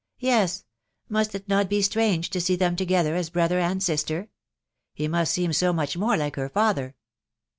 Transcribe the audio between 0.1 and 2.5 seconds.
—"Yes.... "Mustit noffee strange >to